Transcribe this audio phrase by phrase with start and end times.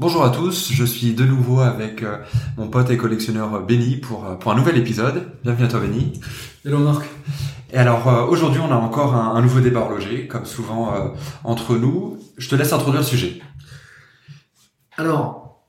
[0.00, 2.18] Bonjour à tous, je suis de nouveau avec euh,
[2.56, 5.32] mon pote et collectionneur euh, Benny pour, euh, pour un nouvel épisode.
[5.42, 6.12] Bienvenue à toi Benny.
[6.64, 7.04] Hello Marc.
[7.72, 10.94] Et alors aujourd'hui on a encore un, un, nouveau débat horloger, comme souvent
[11.42, 12.16] entre nous.
[12.36, 13.42] Je te laisse introduire le sujet.
[14.96, 15.64] Alors,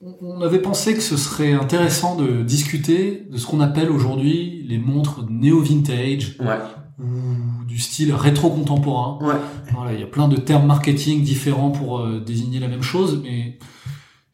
[0.00, 4.78] on avait pensé que ce serait intéressant de discuter de ce qu'on appelle aujourd'hui les
[4.78, 6.38] montres néo-vintage.
[6.40, 6.58] Ouais
[7.02, 9.18] ou du style rétro-contemporain.
[9.20, 9.34] Ouais.
[9.72, 13.20] Voilà, il y a plein de termes marketing différents pour euh, désigner la même chose,
[13.22, 13.58] mais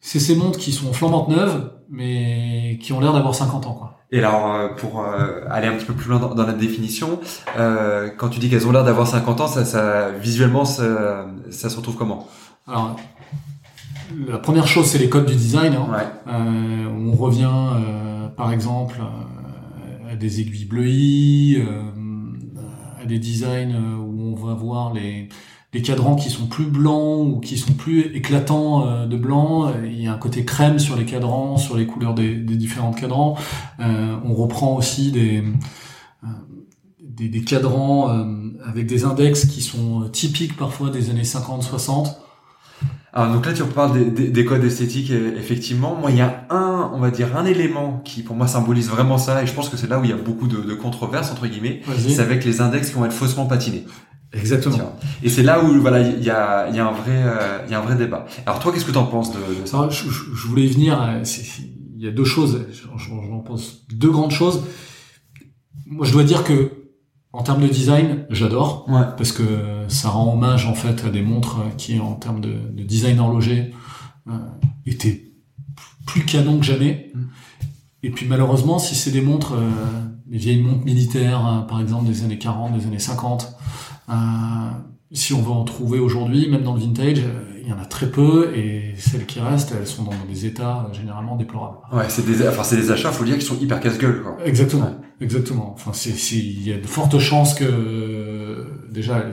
[0.01, 3.73] c'est ces montres qui sont flambantes neuves, mais qui ont l'air d'avoir 50 ans.
[3.73, 3.97] Quoi.
[4.11, 7.19] Et alors, euh, pour euh, aller un petit peu plus loin dans, la définition,
[7.55, 11.77] quand tu dis qu'elles ont l'air d'avoir 50 ans, ça, ça visuellement, ça, ça, se
[11.77, 12.27] retrouve comment?
[12.67, 12.95] Alors,
[14.27, 15.73] la première chose, c'est les codes du design.
[15.73, 15.87] Hein.
[15.91, 16.33] Ouais.
[16.33, 17.49] on revient,
[18.35, 18.97] par exemple,
[20.11, 21.63] à des aiguilles bleuies,
[23.09, 25.27] des designs euh, où on va voir les,
[25.73, 29.73] les cadrans qui sont plus blancs ou qui sont plus éclatants euh, de blanc.
[29.83, 33.37] Il y a un côté crème sur les cadrans, sur les couleurs des, différents cadrans.
[33.79, 35.43] Euh, on reprend aussi des,
[37.01, 38.25] des, des, cadrans
[38.65, 42.15] avec des index qui sont typiques parfois des années 50-60.
[43.19, 45.95] Alors donc là tu parles des, des, codes esthétiques effectivement.
[45.99, 49.17] Moi il y a un on va dire un élément qui pour moi symbolise vraiment
[49.17, 51.29] ça et je pense que c'est là où il y a beaucoup de, de controverses
[51.29, 51.81] entre guillemets.
[51.97, 53.85] C'est avec les index qui vont être faussement patinés.
[54.31, 54.95] Exactement.
[55.21, 57.71] Et c'est là où voilà il y a il y a un vrai euh, il
[57.71, 58.25] y a un vrai débat.
[58.45, 59.89] Alors toi qu'est-ce que tu en penses de, de ça?
[59.89, 61.01] Je, je, voulais y venir.
[61.01, 61.21] Euh,
[61.97, 62.67] il y a deux choses.
[62.95, 64.63] J'en pense deux grandes choses.
[65.87, 66.71] Moi je dois dire que
[67.31, 69.05] en termes de design, j'adore, ouais.
[69.17, 69.43] parce que
[69.87, 73.71] ça rend hommage en fait à des montres qui, en termes de, de design horloger,
[74.27, 74.31] euh,
[74.85, 75.31] étaient
[76.07, 77.11] plus canon que jamais.
[77.13, 77.19] Mm.
[78.01, 79.69] Et puis malheureusement, si c'est des montres, euh,
[80.25, 83.55] des vieilles montres militaires, euh, par exemple des années 40, des années 50,
[84.09, 84.13] euh,
[85.11, 87.85] si on veut en trouver aujourd'hui, même dans le vintage, euh, il y en a
[87.85, 91.77] très peu et celles qui restent, elles sont dans des états euh, généralement déplorables.
[91.91, 94.21] Ouais, c'est des, enfin c'est des achats, faut dire, qui sont hyper casse-gueule.
[94.21, 94.37] Quoi.
[94.45, 95.73] Exactement, exactement.
[95.75, 99.25] Enfin, c'est, il y a de fortes chances que déjà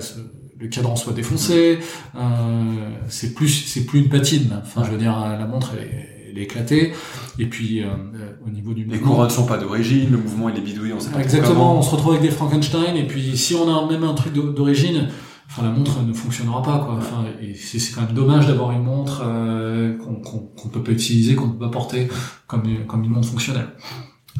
[0.59, 1.79] le cadran soit défoncé.
[2.17, 2.21] Euh,
[3.09, 4.61] c'est plus, c'est plus une patine.
[4.63, 6.93] Enfin, je veux dire, la montre elle est, elle est éclatée.
[7.39, 7.89] Et puis euh,
[8.47, 11.11] au niveau du les couronnes sont pas d'origine, le mouvement il est bidouillé, on sait
[11.11, 12.97] pas Exactement, on se retrouve avec des Frankenstein.
[12.97, 15.09] Et puis si on a même un truc d'origine
[15.49, 16.97] enfin la montre ne fonctionnera pas quoi.
[16.99, 17.25] Enfin,
[17.55, 21.71] c'est quand même dommage d'avoir une montre euh, qu'on peut pas utiliser, qu'on peut pas
[21.71, 22.09] porter
[22.47, 23.69] comme comme une montre fonctionnelle.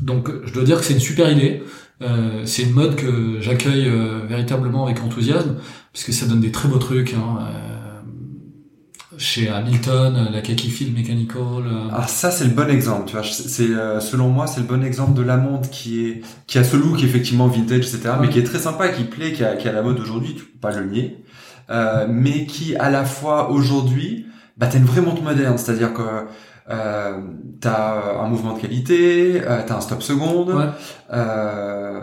[0.03, 1.63] Donc je dois dire que c'est une super idée.
[2.03, 5.57] Euh, c'est une mode que j'accueille euh, véritablement avec enthousiasme,
[5.93, 7.15] puisque ça donne des très beaux trucs.
[7.15, 7.77] Hein, euh,
[9.19, 11.41] chez Hamilton, la Kaki Field Mechanical.
[11.41, 11.89] Euh.
[11.93, 13.25] Ah ça c'est le bon exemple, tu vois.
[13.25, 16.65] C'est euh, selon moi c'est le bon exemple de la montre qui est qui a
[16.65, 18.15] ce look effectivement vintage etc.
[18.21, 20.45] Mais qui est très sympa, qui plaît, qui a, qui a la mode aujourd'hui, tu
[20.45, 21.19] peux pas le nier.
[21.71, 24.27] Euh, mais qui à la fois aujourd'hui,
[24.57, 26.03] bah t'as une vraie montre moderne, c'est-à-dire que
[26.71, 27.21] euh,
[27.61, 30.51] t'as un mouvement de qualité, euh, t'as un stop seconde.
[30.51, 30.67] Ouais.
[31.13, 32.01] Euh,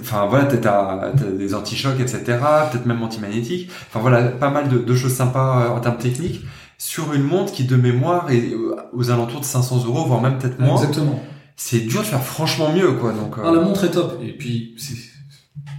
[0.00, 2.22] enfin voilà, t'as des anti-chocs, etc.
[2.70, 3.70] Peut-être même anti-magnétiques.
[3.88, 6.42] Enfin voilà, pas mal de, de choses sympas euh, en termes techniques
[6.78, 10.38] sur une montre qui de mémoire est euh, aux alentours de 500 euros, voire même
[10.38, 10.76] peut-être moins.
[10.76, 11.22] Exactement.
[11.56, 13.12] C'est dur de faire franchement mieux, quoi.
[13.12, 13.38] Donc.
[13.38, 13.42] Euh...
[13.44, 14.20] Ah, la montre est top.
[14.22, 14.96] Et puis c'est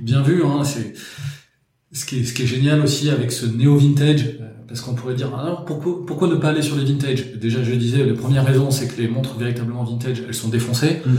[0.01, 0.43] bien vu.
[0.45, 0.93] Hein, c'est
[1.95, 4.25] ce qui est ce qui est génial aussi avec ce néo vintage.
[4.41, 7.63] Euh, parce qu'on pourrait dire, alors pourquoi, pourquoi ne pas aller sur les vintage Déjà,
[7.63, 11.01] je disais, la première raison, c'est que les montres véritablement vintage, elles sont défoncées.
[11.05, 11.15] Mm.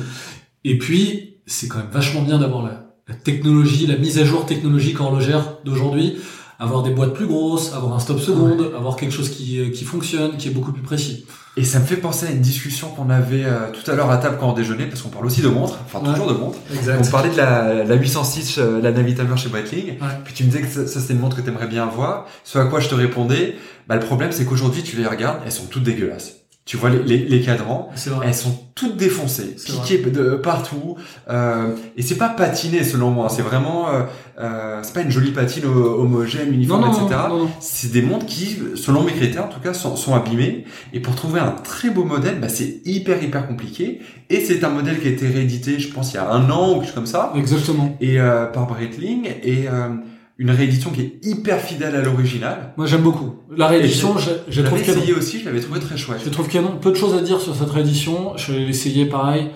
[0.64, 4.44] Et puis, c'est quand même vachement bien d'avoir la, la technologie, la mise à jour
[4.47, 6.16] technologique horlogère d'aujourd'hui,
[6.59, 9.84] avoir des boîtes plus grosses, avoir un stop seconde, avoir quelque chose qui, euh, qui
[9.84, 11.27] fonctionne, qui est beaucoup plus précis.
[11.59, 14.19] Et ça me fait penser à une discussion qu'on avait euh, tout à l'heure à
[14.19, 16.58] table quand on déjeunait, parce qu'on parle aussi de montres, enfin toujours de montres.
[16.75, 17.03] Exact.
[17.03, 19.94] On parlait de la, la 806, euh, la Navitamer chez Breitling,
[20.25, 22.26] puis tu me disais que ça, ça c'était une montre que tu aimerais bien avoir,
[22.44, 23.56] ce à quoi je te répondais,
[23.88, 26.45] bah, le problème c'est qu'aujourd'hui tu les regardes, elles sont toutes dégueulasses.
[26.67, 27.91] Tu vois les, les, les cadrans,
[28.25, 30.97] elles sont toutes défoncées, piquées de partout.
[31.31, 33.29] Euh, et c'est pas patiné selon moi.
[33.29, 34.03] C'est vraiment, euh,
[34.41, 37.21] euh, c'est pas une jolie patine homogène, uniforme, non, etc.
[37.61, 40.65] C'est des montres qui, selon mes critères en tout cas, sont, sont abîmées.
[40.93, 44.01] Et pour trouver un très beau modèle, bah, c'est hyper hyper compliqué.
[44.29, 46.73] Et c'est un modèle qui a été réédité, je pense, il y a un an
[46.73, 47.33] ou quelque chose comme ça.
[47.37, 47.97] Exactement.
[48.01, 49.29] Et euh, par Breitling.
[49.45, 49.91] Et euh,
[50.38, 52.75] une réédition qui est hyper fidèle à l'original.
[52.77, 53.37] Moi, j'aime beaucoup.
[53.56, 54.17] La réédition,
[54.49, 56.21] j'ai trouvé essayé aussi, je l'avais trouvé très chouette.
[56.25, 56.79] Je trouve canon.
[56.81, 58.37] Peu de choses à dire sur cette réédition.
[58.37, 59.50] Je l'ai essayé pareil.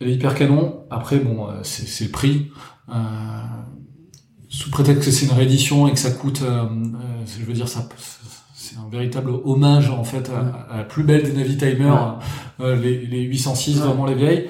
[0.00, 0.84] Hyper canon.
[0.90, 2.50] Après, bon, euh, c'est le prix.
[2.90, 2.94] Euh,
[4.48, 6.96] sous prétexte que c'est une réédition et que ça coûte, euh, euh
[7.38, 7.86] je veux dire, ça,
[8.54, 12.18] c'est un véritable hommage en fait à, la plus belle des Navitimers,
[12.60, 14.48] euh, les, les 806, vraiment les vieilles.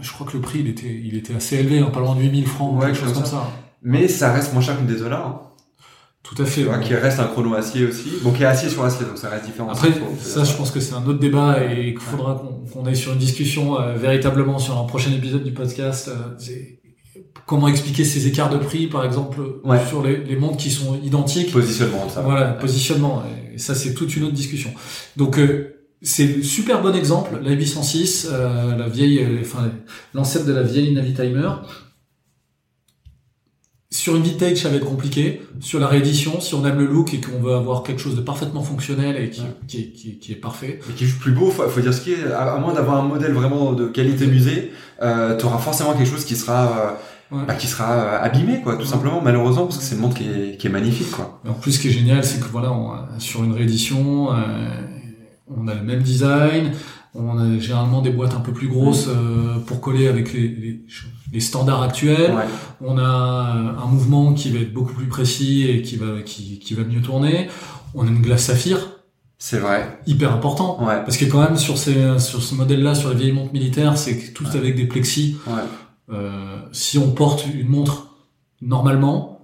[0.00, 2.20] je crois que le prix, il était, il était assez élevé, hein, pas loin de
[2.20, 3.48] 8000 francs, quelque chose comme ça.
[3.82, 5.40] Mais ça reste moins cher qu'une des Hein.
[6.22, 6.66] Tout à fait.
[6.84, 8.10] Qui reste un chrono acier aussi.
[8.22, 9.70] Bon, qui est acier sur acier, donc ça reste différent.
[9.70, 9.88] Après,
[10.20, 12.42] ça, je pense que c'est un autre débat et qu'il faudra
[12.72, 16.08] qu'on aille sur une discussion euh, véritablement sur un prochain épisode du podcast.
[16.08, 16.52] Euh,
[17.46, 19.40] comment expliquer ces écarts de prix, par exemple,
[19.88, 21.52] sur les, les, montres qui sont identiques.
[21.52, 22.20] Positionnement, ça.
[22.20, 23.24] Voilà, positionnement.
[23.54, 24.70] Et ça, c'est toute une autre discussion.
[25.16, 29.70] Donc, euh, c'est super bon exemple, la 806, euh, la vieille, enfin,
[30.14, 31.48] l'ancêtre de la vieille Navitimer
[33.92, 35.42] sur une vintage, ça va être compliqué.
[35.58, 38.20] Sur la réédition, si on aime le look et qu'on veut avoir quelque chose de
[38.20, 40.78] parfaitement fonctionnel et qui, qui, est, qui, qui, est parfait.
[40.88, 42.24] Et qui est juste plus beau, faut, faut dire ce qui est.
[42.32, 44.70] À, moins d'avoir un modèle vraiment de qualité musée,
[45.02, 46.98] euh, tu auras forcément quelque chose qui sera,
[47.32, 50.16] euh, bah, qui sera euh, abîmé, quoi, tout simplement, malheureusement, parce que c'est une montre
[50.16, 51.40] qui est, qui est magnifique, quoi.
[51.48, 54.36] en plus, ce qui est génial, c'est que voilà, on, sur une réédition, euh,
[55.48, 56.70] on a le même design,
[57.14, 60.84] on a généralement des boîtes un peu plus grosses euh, pour coller avec les, les,
[61.32, 62.34] les standards actuels.
[62.80, 66.74] On a un mouvement qui va être beaucoup plus précis et qui va qui, qui
[66.74, 67.48] va mieux tourner.
[67.94, 68.78] On a une glace saphir.
[69.38, 70.00] C'est vrai.
[70.06, 70.78] Hyper important.
[70.84, 71.02] Ouais.
[71.04, 74.32] Parce que quand même sur ces sur ce modèle-là, sur les vieilles montres militaires, c'est
[74.32, 75.36] tout avec des plexis.
[76.12, 78.16] Euh, si on porte une montre
[78.60, 79.40] normalement,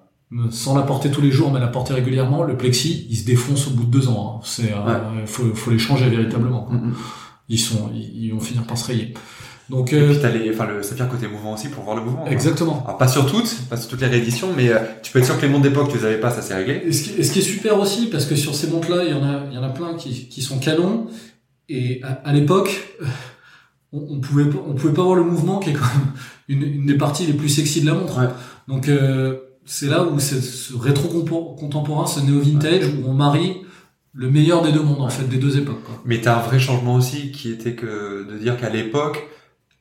[0.51, 3.69] sans la porter tous les jours, mais la porter régulièrement, le plexi, il se défonce
[3.69, 4.37] au bout de deux ans.
[4.37, 4.41] Hein.
[4.45, 6.69] C'est, euh, faut, faut les changer véritablement
[7.49, 9.15] ils sont, ils, vont finir par se rayer.
[9.69, 12.03] Donc, et euh, puis t'as les, enfin le saphir côté mouvement aussi pour voir le
[12.03, 12.27] mouvement.
[12.27, 12.85] Exactement.
[12.87, 15.37] Alors pas sur toutes, pas sur toutes les rééditions, mais euh, tu peux être sûr
[15.37, 16.83] que les montres d'époque tu les avais pas, ça s'est réglé.
[16.87, 19.15] Et ce, qui, ce qui, est super aussi, parce que sur ces montres-là, il y
[19.15, 21.07] en a, il y en a plein qui, qui sont canons.
[21.69, 22.97] Et à, l'époque,
[23.93, 26.13] on, on, pouvait, on pouvait pas voir le mouvement qui est quand même
[26.49, 28.21] une, une des parties les plus sexy de la montre.
[28.69, 31.09] Donc euh, c'est là où ce rétro
[31.59, 33.57] contemporain, ce néo vintage, où on marie
[34.17, 35.83] le meilleur des deux mondes en fait, des deux époques.
[35.85, 36.01] Quoi.
[36.05, 39.29] Mais t'as un vrai changement aussi qui était que de dire qu'à l'époque,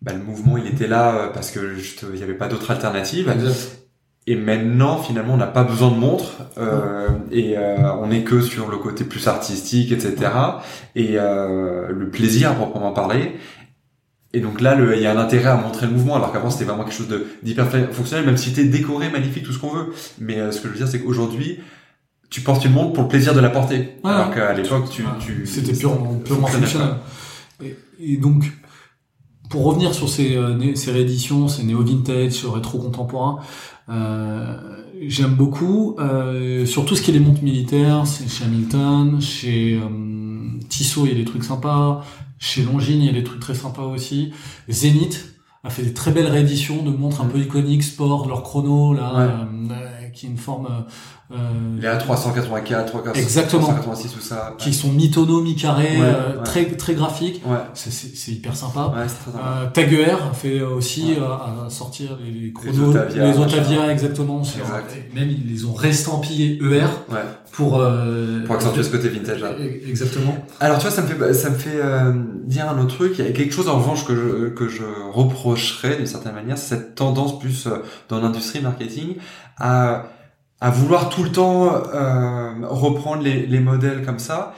[0.01, 3.33] bah, le mouvement il était là euh, parce que il n'y avait pas d'autre alternative.
[4.27, 8.41] Et maintenant, finalement, on n'a pas besoin de montre euh, et euh, on est que
[8.41, 10.31] sur le côté plus artistique, etc.
[10.95, 13.35] Et euh, le plaisir à proprement parler.
[14.33, 16.65] Et donc là, il y a un intérêt à montrer le mouvement, alors qu'avant c'était
[16.65, 17.07] vraiment quelque chose
[17.41, 19.93] d'hyper fonctionnel, même si c'était décoré, magnifique, tout ce qu'on veut.
[20.19, 21.59] Mais euh, ce que je veux dire, c'est qu'aujourd'hui,
[22.29, 23.97] tu portes une montre pour le plaisir de la porter.
[24.03, 26.95] Alors qu'à l'époque, tu, tu c'était purement, purement fonctionnel.
[27.63, 28.51] Et, et, donc,
[29.49, 33.39] pour revenir sur ces, euh, ces rééditions, ces néo-vintage, ce rétro-contemporain,
[33.89, 34.57] euh,
[35.07, 40.59] j'aime beaucoup, euh, surtout ce qui est les montres militaires, c'est chez Hamilton, chez euh,
[40.69, 42.03] Tissot, il y a des trucs sympas,
[42.39, 44.31] chez Longines, il y a des trucs très sympas aussi.
[44.69, 48.93] Zenith a fait des très belles rééditions de montres un peu iconiques, sport, leur chrono,
[48.93, 50.85] là, euh, qui est une forme
[51.31, 51.37] euh,
[51.81, 57.41] les A384, 386 exactement, 386 tout ça, qui sont mi-tonneaux, mi-carrés, euh, très très graphiques.
[57.73, 58.93] C'est hyper sympa.
[58.95, 64.43] Euh, Taguer fait aussi euh, à sortir les, chronos, les Otavia, exactement.
[65.15, 66.85] Même ils les ont restampillés ER
[67.51, 67.83] pour
[68.45, 69.49] pour accentuer ce côté vintage là.
[69.87, 70.37] Exactement.
[70.59, 71.81] Alors tu vois, ça me fait ça me fait
[72.45, 73.15] dire un autre truc.
[73.17, 76.59] Il y a quelque chose en revanche que je que je reprocherais d'une certaine manière,
[76.59, 77.67] c'est cette tendance plus
[78.09, 79.15] dans l'industrie marketing
[79.57, 80.11] à
[80.61, 84.53] à vouloir tout le temps euh, reprendre les, les, modèles comme ça.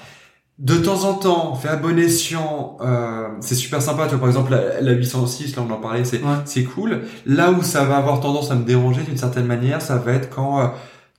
[0.60, 4.06] De temps en temps, faire bon escient, euh, c'est super sympa.
[4.06, 7.02] Tu vois, par exemple, la, la 806, là on en parlait, c'est c'est cool.
[7.26, 10.30] Là où ça va avoir tendance à me déranger d'une certaine manière, ça va être
[10.30, 10.68] quand euh,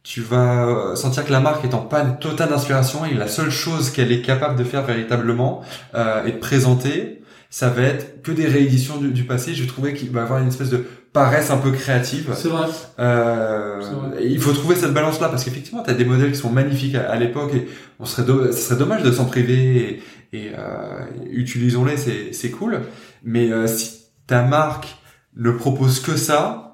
[0.02, 3.90] tu vas sentir que la marque est en panne totale d'inspiration et la seule chose
[3.90, 5.60] qu'elle est capable de faire véritablement
[5.94, 9.54] euh, et de présenter, ça va être que des rééditions du, du passé.
[9.54, 12.32] Je trouvais qu'il va y avoir une espèce de paraissent un peu créatives.
[12.34, 12.66] C'est vrai.
[12.98, 13.80] Euh,
[14.20, 17.16] Il faut trouver cette balance-là parce qu'effectivement, tu as des modèles qui sont magnifiques à,
[17.16, 20.00] l'époque et on serait ce serait dommage de s'en priver
[20.32, 22.82] et, et euh, utilisons-les, c'est c'est cool.
[23.22, 24.96] Mais euh, si ta marque
[25.36, 26.68] ne propose que ça,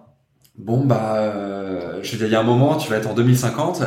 [0.57, 3.15] bon bah, euh, je veux dire, il y a un moment, tu vas être en
[3.15, 3.83] 2050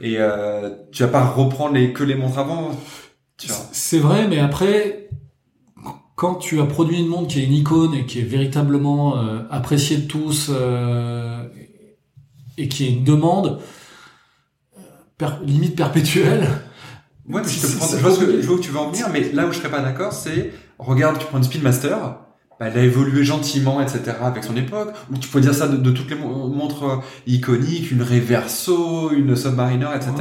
[0.00, 2.70] et euh, tu vas pas reprendre les que les montres avant.
[3.72, 5.08] C'est vrai, mais après,
[6.22, 9.40] quand tu as produit une montre qui est une icône et qui est véritablement euh,
[9.50, 11.42] appréciée de tous euh,
[12.56, 13.58] et qui est une demande
[14.78, 16.46] euh, limite perpétuelle.
[17.28, 19.08] Ouais, mais je, te prends, je, vois que, je vois que tu veux en venir,
[19.12, 22.14] mais là où je serais pas d'accord, c'est regarde, tu prends une Speedmaster,
[22.62, 24.16] elle a évolué gentiment, etc.
[24.22, 24.92] avec son époque.
[25.10, 30.12] Ou tu peux dire ça de, toutes les montres iconiques, une Reverso, une Submariner, etc.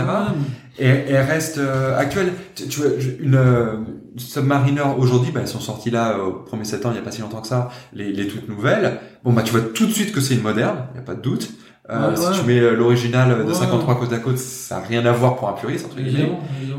[0.79, 2.33] Et, elle reste euh, actuelle.
[2.55, 3.77] Tu, vois, une euh,
[4.17, 7.21] Submariner aujourd'hui, bah, elles sont sorties là au 1er septembre, il n'y a pas si
[7.21, 8.99] longtemps que ça, les, les toutes nouvelles.
[9.23, 11.15] Bon bah tu vois tout de suite que c'est une moderne, il n'y a pas
[11.15, 11.51] de doute.
[11.89, 15.11] Euh, si tu mets euh, l'original de 53 côte à côte, ça n'a rien à
[15.11, 16.31] voir pour un puriste entre guillemets.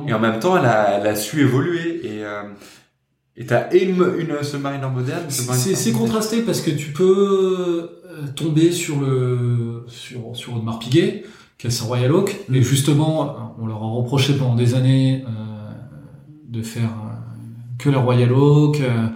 [0.06, 2.42] Et en même temps, elle a, elle a su évoluer et euh,
[3.36, 5.24] et t'as une, une Submariner moderne.
[5.28, 11.24] C'est contrasté parce que tu peux euh, tomber sur le sur sur Audemars Piguet,
[11.58, 12.64] qui a son Royal Oak, mais mm.
[12.64, 15.72] justement, on leur a reproché pendant des années euh,
[16.48, 18.80] de faire euh, que la Royal Oak.
[18.80, 19.08] Euh,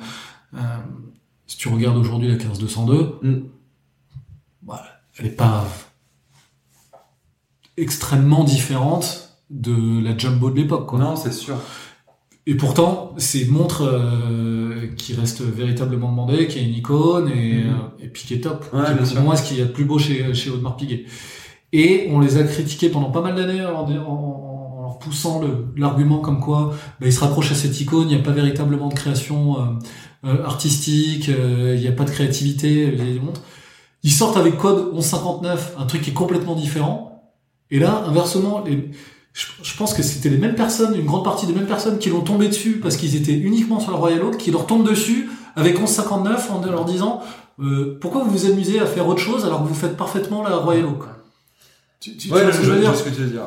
[1.47, 3.43] si tu regardes aujourd'hui la 15202, mm.
[4.65, 4.87] voilà,
[5.19, 5.67] elle est pas
[7.77, 10.93] extrêmement différente de la Jumbo de l'époque.
[10.95, 11.57] Non, c'est sûr.
[12.49, 17.65] Et pourtant, c'est une montre euh, qui reste véritablement demandée, qui est une icône et,
[17.65, 18.65] euh, et puis qui est top.
[18.73, 18.85] Ouais,
[19.15, 21.07] pour moi, ce qu'il y a de plus beau chez, chez Audemars Piguet.
[21.73, 25.41] Et on les a critiqués pendant pas mal d'années en, en, leur poussant
[25.77, 28.89] l'argument comme quoi bah, ils se rapprochent à cette icône, il n'y a pas véritablement
[28.89, 29.57] de création
[30.25, 33.43] euh, artistique, il n'y a pas de créativité, les montres.
[34.05, 37.35] Ils sortent avec code 1159, un truc qui est complètement différent.
[37.73, 38.91] Et là, inversement, les,
[39.63, 42.23] je, pense que c'était les mêmes personnes, une grande partie des mêmes personnes qui l'ont
[42.23, 45.75] tombé dessus parce qu'ils étaient uniquement sur le Royal Oak, qui leur tombent dessus avec
[45.75, 47.21] 1159 en leur disant
[47.61, 50.57] euh, pourquoi vous vous amusez à faire autre chose alors que vous faites parfaitement la
[50.57, 51.03] Royal Oak?
[52.01, 53.43] Tu, tu, ouais, ce que je veux dire, ce que tu veux dire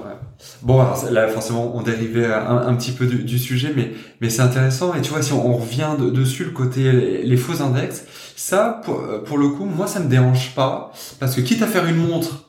[0.61, 3.91] Bon, alors, là, forcément, on dérivait un, petit peu du, sujet, mais
[4.21, 4.93] mais c'est intéressant.
[4.95, 8.05] Et tu vois, si on, revient dessus, le côté les, faux index,
[8.35, 11.85] ça, pour, pour le coup, moi, ça me dérange pas, parce que quitte à faire
[11.85, 12.48] une montre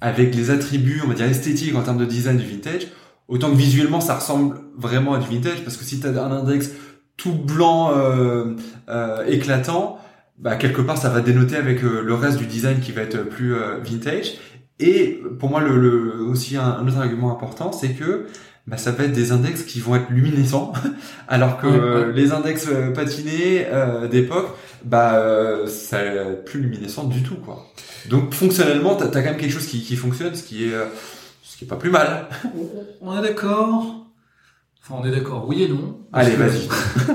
[0.00, 2.88] avec les attributs, on va dire esthétiques en termes de design du vintage,
[3.28, 6.32] autant que visuellement ça ressemble vraiment à du vintage, parce que si tu as un
[6.32, 6.70] index
[7.16, 8.54] tout blanc euh,
[8.88, 9.98] euh, éclatant,
[10.38, 13.22] bah, quelque part ça va dénoter avec euh, le reste du design qui va être
[13.28, 14.38] plus euh, vintage.
[14.78, 18.26] Et pour moi, le, le aussi un, autre argument important, c'est que
[18.70, 20.72] bah, ça va être des index qui vont être luminescents,
[21.28, 23.66] alors que les index patinés
[24.10, 25.22] d'époque, bah,
[25.66, 25.98] ça
[26.46, 27.66] plus luminescent du tout, quoi.
[28.08, 30.86] Donc fonctionnellement, t'as as quand même quelque chose qui, qui fonctionne, ce qui est euh,
[31.42, 32.28] ce qui est pas plus mal.
[33.00, 34.06] On est d'accord?
[34.82, 35.46] Enfin, on est d'accord.
[35.46, 36.00] Oui et non.
[36.12, 36.66] Allez, vas-y.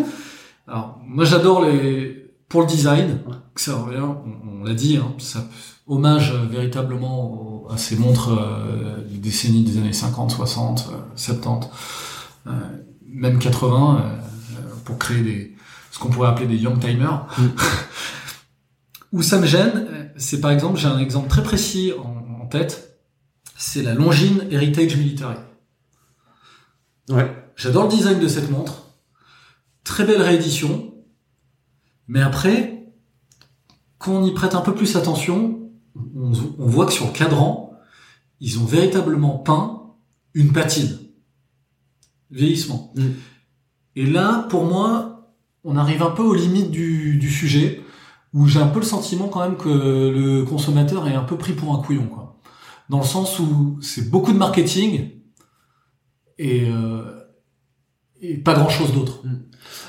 [0.67, 3.19] Alors, moi, j'adore les pour le design.
[3.55, 3.97] Ça revient.
[3.99, 4.97] On, l'a dit.
[4.97, 5.47] Hein, ça
[5.87, 11.69] hommage euh, véritablement à ces montres euh, des décennies des années 50, 60, 70,
[13.07, 14.03] même 80,
[14.83, 15.55] pour créer des
[15.95, 17.25] ce qu'on pourrait appeler des young timers.
[17.37, 17.47] Mm.
[19.13, 22.99] Où ça me gêne, c'est par exemple, j'ai un exemple très précis en, tête,
[23.57, 25.37] c'est la Longines Heritage Military.
[27.09, 27.35] Ouais.
[27.55, 28.91] J'adore le design de cette montre.
[29.83, 30.93] Très belle réédition.
[32.07, 32.85] Mais après,
[33.97, 35.64] quand on y prête un peu plus attention,
[35.95, 36.31] on,
[36.67, 37.71] voit que sur le cadran,
[38.39, 39.93] ils ont véritablement peint
[40.33, 40.97] une patine.
[42.31, 42.93] Vieillissement.
[42.95, 43.01] Mm.
[43.95, 45.33] Et là, pour moi,
[45.63, 47.81] on arrive un peu aux limites du, du sujet
[48.33, 51.53] où j'ai un peu le sentiment quand même que le consommateur est un peu pris
[51.53, 52.41] pour un couillon, quoi.
[52.89, 55.11] Dans le sens où c'est beaucoup de marketing
[56.37, 57.21] et, euh,
[58.19, 59.25] et pas grand chose d'autre.
[59.25, 59.35] Mm.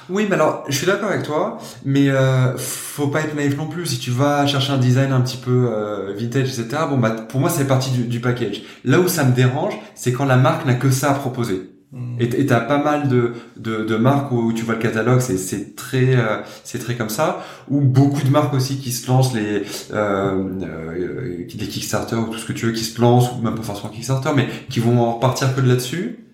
[0.09, 3.67] Oui, mais alors, je suis d'accord avec toi, mais euh, faut pas être naïf non
[3.67, 3.87] plus.
[3.87, 7.41] Si tu vas chercher un design un petit peu euh, vintage, etc., bon, bah, pour
[7.41, 8.63] moi, c'est partie du, du package.
[8.85, 11.71] Là où ça me dérange, c'est quand la marque n'a que ça à proposer.
[11.93, 12.17] Mm.
[12.19, 15.77] Et t'as pas mal de, de, de, marques où tu vois le catalogue, c'est c'est
[15.77, 17.45] très euh, c'est très comme ça.
[17.71, 22.39] Ou beaucoup de marques aussi qui se lancent les euh, euh, les Kickstarter ou tout
[22.39, 25.01] ce que tu veux qui se lancent ou même pas forcément Kickstarter, mais qui vont
[25.01, 26.27] en repartir que de là-dessus.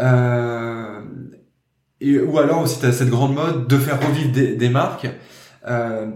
[0.00, 1.00] Euh,
[2.02, 5.08] et ou alors aussi t'as cette grande mode de faire revivre des, des marques.
[5.68, 6.08] Euh,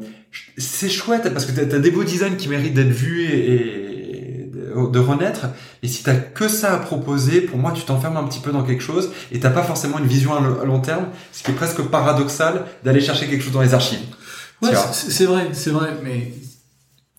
[0.59, 4.51] c'est chouette parce que t'as as des beaux designs qui méritent d'être vus et, et
[4.85, 5.47] de renaître.
[5.83, 8.63] Et si t'as que ça à proposer, pour moi, tu t'enfermes un petit peu dans
[8.63, 11.81] quelque chose et t'as pas forcément une vision à long terme, ce qui est presque
[11.83, 14.01] paradoxal d'aller chercher quelque chose dans les archives.
[14.63, 16.33] Ouais, c'est vrai, c'est vrai, mais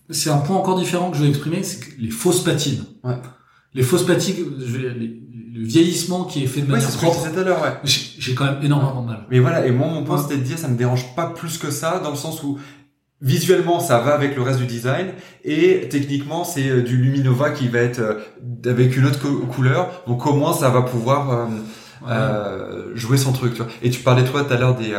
[0.10, 2.84] c'est un point encore différent que je vais exprimer, c'est que les fausses patines.
[3.04, 3.16] Ouais.
[3.74, 4.36] Les fausses patines,
[5.58, 7.32] le vieillissement qui est fait de manière propre.
[7.32, 7.74] tout à l'heure, ouais.
[7.84, 9.26] J'ai quand même énormément de mal.
[9.30, 11.72] Mais voilà, et moi, mon point, c'était de dire, ça me dérange pas plus que
[11.72, 12.60] ça, dans le sens où
[13.20, 15.08] visuellement ça va avec le reste du design
[15.44, 18.20] et techniquement c'est euh, du Luminova qui va être euh,
[18.64, 21.46] avec une autre couleur donc au moins ça va pouvoir euh,
[22.08, 23.72] euh jouer son truc tu vois.
[23.82, 24.94] et tu parlais toi tout à l'heure des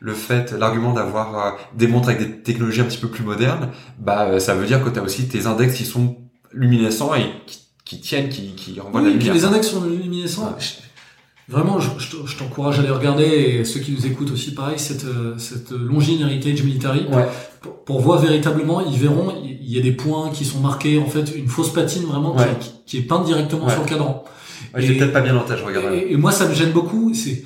[0.00, 4.38] le fait l'argument d'avoir des montres avec des technologies un petit peu plus modernes bah
[4.38, 6.18] ça veut dire que tu as aussi tes index qui sont
[6.52, 7.61] luminescents et qui,
[8.00, 10.56] tiennent qui, qui renvoient oui, la lumière les index sont luminescents
[11.48, 15.04] Vraiment, je, je t'encourage à les regarder et ceux qui nous écoutent aussi, pareil, cette,
[15.38, 17.04] cette Longines Heritage Military.
[17.12, 17.26] Ouais.
[17.60, 21.06] Pour, pour, voir véritablement, ils verront, il y a des points qui sont marqués, en
[21.06, 24.24] fait, une fausse patine vraiment qui, qui, est peinte directement sur le cadran.
[24.72, 25.92] Ouais, J'ai peut-être pas bien en tête, je regarde.
[25.92, 27.12] Et, et, moi, ça me gêne beaucoup.
[27.12, 27.44] C'est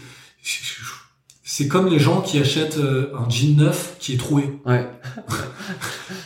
[1.49, 4.59] c'est comme les gens qui achètent euh, un jean neuf qui est troué.
[4.67, 4.87] Ouais.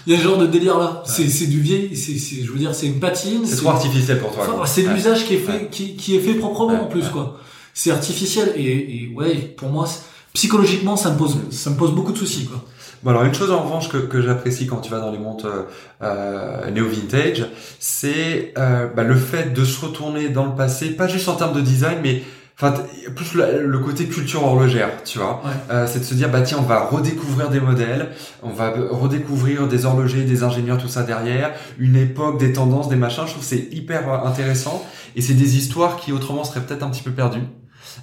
[0.06, 1.02] Il y a ce genre de délire là.
[1.06, 1.96] C'est c'est du vieil.
[1.96, 3.44] C'est je veux dire, c'est une patine.
[3.44, 4.46] C'est trop artificiel pour toi.
[4.48, 7.38] Enfin, c'est l'usage qui est fait qui, qui est fait proprement en plus quoi.
[7.74, 9.88] C'est artificiel et, et ouais pour moi
[10.32, 12.62] psychologiquement ça me pose ça me pose beaucoup de soucis quoi.
[13.02, 15.46] Bon alors une chose en revanche que, que j'apprécie quand tu vas dans les montres
[15.46, 15.62] euh,
[16.02, 17.46] euh néo vintage,
[17.78, 21.54] c'est euh, bah, le fait de se retourner dans le passé, pas juste en termes
[21.54, 22.22] de design, mais
[22.62, 22.74] Enfin,
[23.16, 25.42] plus le, côté culture horlogère, tu vois.
[25.70, 28.10] Euh, c'est de se dire, bah tiens, on va redécouvrir des modèles,
[28.42, 32.96] on va redécouvrir des horlogers, des ingénieurs, tout ça derrière, une époque, des tendances, des
[32.96, 33.24] machins.
[33.26, 34.84] Je trouve c'est hyper euh, intéressant
[35.16, 37.44] et c'est des histoires qui autrement seraient peut-être un petit peu perdues.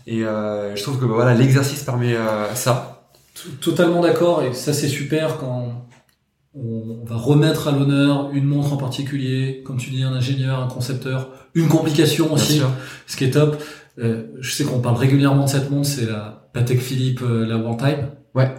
[0.08, 3.12] Et euh, je trouve que bah, voilà, l'exercice permet euh, ça.
[3.62, 5.88] Totalement d'accord et ça c'est super quand
[6.56, 10.68] on va remettre à l'honneur une montre en particulier, comme tu dis, un ingénieur, un
[10.68, 12.64] concepteur, une complication aussi,
[13.06, 13.62] ce qui est top.
[14.00, 17.58] Euh, je sais qu'on parle régulièrement de cette montre, c'est la Patek Philippe, euh, la
[17.58, 18.08] World Time.
[18.36, 18.54] Ouais.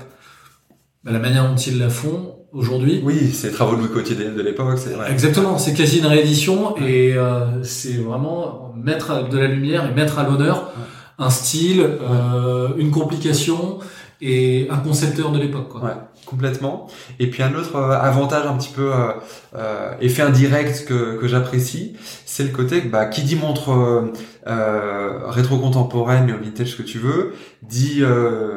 [1.04, 3.00] Bah, la manière dont ils la font aujourd'hui.
[3.04, 5.10] Oui, c'est les travaux de Louis Cotier de l'époque, c'est vrai.
[5.12, 10.18] Exactement, c'est quasi une réédition et euh, c'est vraiment mettre de la lumière et mettre
[10.18, 10.72] à l'honneur
[11.18, 13.78] un style, euh, une complication
[14.20, 15.68] et un concepteur de l'époque.
[15.68, 15.82] Quoi.
[15.82, 15.94] Ouais,
[16.26, 16.88] complètement.
[17.18, 19.12] Et puis un autre euh, avantage un petit peu euh,
[19.56, 21.96] euh, effet indirect que, que j'apprécie,
[22.26, 24.12] c'est le côté bah, qui dit montre euh,
[24.46, 28.02] euh rétro contemporaine vintage que tu veux, dit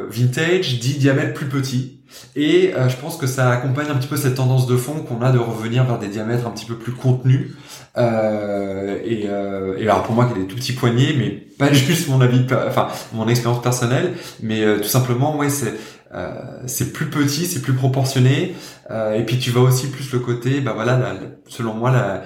[0.09, 2.00] vintage, dit diamètre plus petit.
[2.35, 5.31] Et je pense que ça accompagne un petit peu cette tendance de fond qu'on a
[5.31, 7.51] de revenir vers des diamètres un petit peu plus contenus.
[7.97, 12.07] Euh, et, euh, et, alors pour moi, qu'il est tout petits poignets, mais pas juste
[12.07, 15.73] mon avis, enfin mon expérience personnelle, mais euh, tout simplement, ouais, c'est
[16.13, 18.53] euh, c'est plus petit, c'est plus proportionné,
[18.89, 21.13] euh, et puis tu vois aussi plus le côté, bah voilà,
[21.47, 22.23] selon moi, la,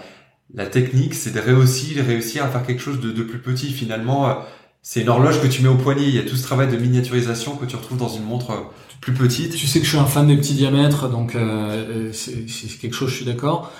[0.55, 3.71] la technique, c'est de réussir, réussir à faire quelque chose de, de plus petit.
[3.71, 4.39] Finalement,
[4.87, 6.03] c'est une horloge que tu mets au poignet.
[6.03, 9.13] Il y a tout ce travail de miniaturisation que tu retrouves dans une montre plus
[9.13, 9.55] petite.
[9.55, 11.35] Tu sais que je suis un fan des petits diamètres, donc
[12.11, 13.71] c'est quelque chose, je suis d'accord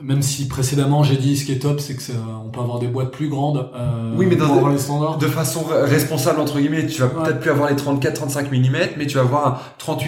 [0.00, 2.02] même si précédemment j'ai dit ce qui est top, c'est que
[2.44, 3.70] on peut avoir des boîtes plus grandes.
[3.74, 5.18] Euh, oui, mais dans les standards.
[5.18, 9.16] De façon responsable entre guillemets, tu vas peut-être plus avoir les 34-35 mm, mais tu
[9.16, 9.58] vas avoir un
[9.94, 10.04] 38-39.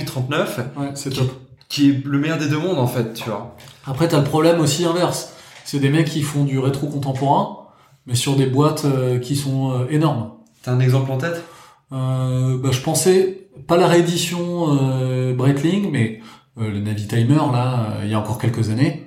[0.77, 1.31] Ouais, c'est top.
[1.69, 3.57] Qui est le meilleur des deux mondes en fait, tu vois.
[3.87, 5.33] Après, t'as le problème aussi inverse.
[5.65, 7.60] C'est des mecs qui font du rétro contemporain,
[8.07, 10.33] mais sur des boîtes euh, qui sont euh, énormes.
[10.63, 11.45] T'as un exemple en tête?
[11.93, 16.21] Euh, bah, je pensais pas la réédition euh, Breitling, mais
[16.57, 19.07] le Navi Timer là, il y a encore quelques années.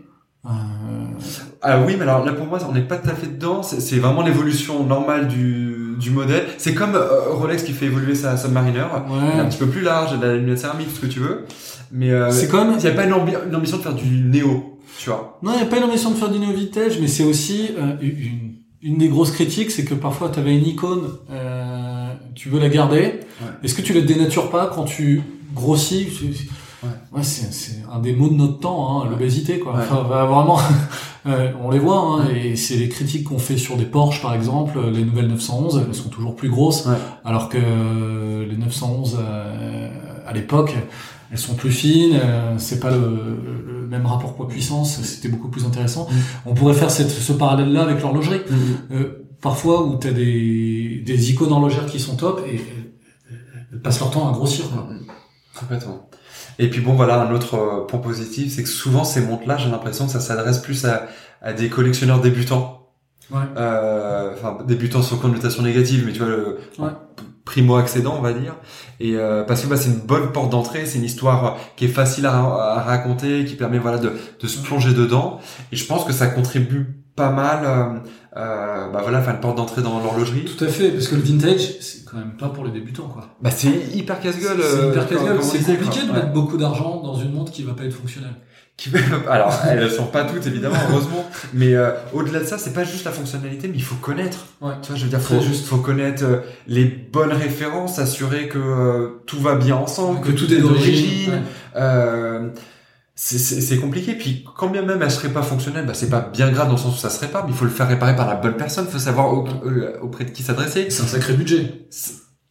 [1.65, 3.63] Ah oui, mais alors là pour moi, on n'est pas tout à fait dedans.
[3.63, 6.45] C'est vraiment l'évolution normale du, du modèle.
[6.57, 8.81] C'est comme euh, Rolex qui fait évoluer sa Submariner.
[8.81, 9.39] Ouais.
[9.39, 11.45] un petit peu plus large, la lumière céramique, ce que tu veux.
[11.91, 15.09] Mais euh, c'est comme il n'y a pas une, ambition de faire du néo, tu
[15.09, 15.39] vois.
[15.43, 17.71] Non, il n'y a pas une ambition de faire du néo vintage, mais c'est aussi
[17.77, 18.52] euh, une,
[18.83, 22.69] une des grosses critiques, c'est que parfois tu avais une icône, euh, tu veux la
[22.69, 23.19] garder.
[23.63, 25.21] Est-ce que tu la dénatures pas quand tu
[25.53, 26.07] grossis?
[27.13, 29.75] Ouais, c'est un des mots de notre temps, hein, l'obésité, quoi.
[29.77, 30.59] Enfin, bah, vraiment,
[31.27, 34.33] euh, on les voit, hein, et c'est les critiques qu'on fait sur des Porsche, par
[34.33, 36.87] exemple, les nouvelles 911, elles sont toujours plus grosses,
[37.23, 39.89] alors que euh, les 911 euh,
[40.27, 40.75] à l'époque,
[41.31, 42.19] elles sont plus fines,
[42.57, 46.07] c'est pas le, même rapport poids-puissance, c'était beaucoup plus intéressant.
[46.09, 46.15] Mm.
[46.47, 48.41] On pourrait faire cette, ce parallèle-là avec l'horlogerie.
[48.49, 48.95] Mm.
[49.41, 52.61] parfois, où tu as des, des icônes horlogères qui sont top, et
[53.71, 54.69] elles passent leur temps à grossir.
[54.69, 54.87] Quoi.
[55.59, 56.09] Complètement.
[56.59, 59.69] Et puis bon, voilà, un autre euh, point positif, c'est que souvent ces montres-là, j'ai
[59.69, 61.07] l'impression que ça s'adresse plus à,
[61.41, 62.89] à, des collectionneurs débutants.
[63.31, 63.41] Ouais.
[63.57, 66.59] Euh, enfin, débutants sans connotation négative, mais tu vois, le
[67.53, 68.55] primo accédant, on va dire.
[68.99, 71.89] Et euh, parce que bah, c'est une bonne porte d'entrée, c'est une histoire qui est
[71.89, 74.11] facile à, à, raconter, qui permet voilà de,
[74.41, 75.39] de se plonger dedans.
[75.71, 77.99] Et je pense que ça contribue pas mal, euh,
[78.37, 80.45] euh, bah voilà, enfin une porte d'entrée dans l'horlogerie.
[80.45, 83.29] Tout à fait, parce que le vintage, c'est quand même pas pour les débutants, quoi.
[83.39, 84.57] Bah c'est hyper casse-gueule.
[84.59, 85.43] C'est hyper casse-gueule.
[85.43, 88.35] C'est compliqué de mettre beaucoup d'argent dans une montre qui va pas être fonctionnelle.
[88.77, 88.91] Qui...
[89.29, 93.05] Alors, elles sont pas toutes évidemment, heureusement, mais euh, au-delà de ça, c'est pas juste
[93.05, 94.47] la fonctionnalité, mais il faut connaître.
[94.61, 94.73] Ouais.
[94.81, 98.57] Tu vois, je veux dire, faut juste, faut connaître euh, les bonnes références, s'assurer que
[98.57, 101.43] euh, tout va bien ensemble, que, tout est d'origine.
[103.15, 104.13] C'est compliqué.
[104.13, 106.79] Puis quand bien même elle serait pas fonctionnelle, bah, c'est pas bien grave dans le
[106.79, 108.85] sens où ça se répare, mais il faut le faire réparer par la bonne personne.
[108.87, 109.31] Il faut savoir
[109.65, 110.89] euh, auprès de qui s'adresser.
[110.89, 111.85] C'est un sacré budget.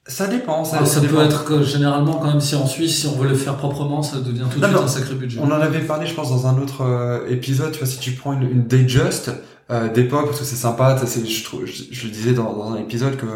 [0.06, 0.64] Ça dépend.
[0.64, 3.36] Ça, ça, peut être que généralement quand même si en Suisse, si on veut le
[3.36, 5.38] faire proprement, ça devient tout de suite un sacré budget.
[5.40, 7.72] On en avait parlé, je pense, dans un autre euh, épisode.
[7.72, 9.30] Tu vois, si tu prends une, une Datejust,
[9.70, 10.98] euh, d'époque parce que c'est sympa.
[11.00, 13.26] Je, je, je, le disais dans, dans un épisode que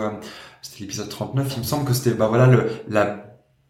[0.61, 3.26] c'était l'épisode 39, il me semble que c'était bah voilà le la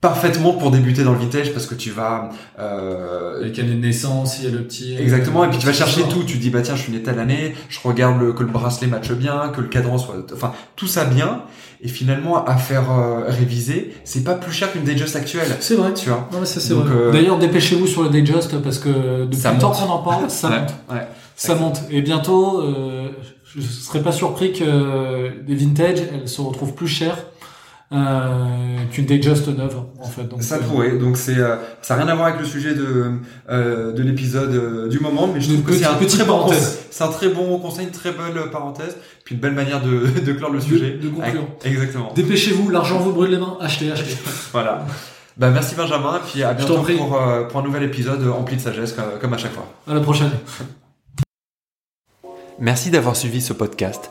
[0.07, 4.45] parfaitement pour débuter dans le vintage parce que tu vas euh, l'année de naissance il
[4.45, 6.23] y a le petit exactement et puis tu vas chercher tout.
[6.23, 8.87] Tu dis bah tiens je suis né telle année je regarde le, que le bracelet
[8.87, 11.43] matche bien que le cadran soit enfin tout ça bien.
[11.83, 15.57] Et finalement à faire euh, réviser c'est pas plus cher qu'une Dayjust actuelle.
[15.59, 15.93] C'est vrai.
[15.93, 16.29] Tu vois.
[16.33, 16.89] Non, mais ça, c'est vrai.
[16.89, 20.51] Euh, d'ailleurs dépêchez-vous sur le Dayjust parce que depuis le temps qu'on en parle ça
[20.51, 20.75] monte.
[20.93, 21.07] ouais.
[21.35, 21.81] ça monte.
[21.91, 23.09] Et bientôt euh,
[23.45, 27.19] je serais pas surpris que des vintage elles se retrouvent plus chères
[27.93, 30.25] euh, qu'une Dayjust neuve en fait.
[30.25, 30.99] Donc, ça pourrait.
[30.99, 33.13] Donc c'est euh, ça n'a rien à voir avec le sujet de
[33.49, 36.49] euh, de l'épisode euh, du moment, mais je trouve que c'est un très bon
[36.91, 40.33] c'est un très bon conseil, une très belle parenthèse, puis une belle manière de de
[40.33, 40.99] clore le sujet.
[41.01, 41.47] De, conclure.
[41.65, 42.13] exactement.
[42.15, 44.17] Dépêchez-vous, l'argent vous brûle les mains, achetez, achetez.
[44.53, 44.85] voilà.
[45.37, 49.19] Bah merci Benjamin, puis à bientôt pour, pour un nouvel épisode empli de sagesse comme,
[49.21, 49.67] comme à chaque fois.
[49.87, 50.31] À la prochaine.
[52.59, 54.11] Merci d'avoir suivi ce podcast.